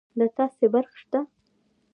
د 0.19 0.21
تاسي 0.37 0.65
برق 0.73 0.93
شته 1.01 1.19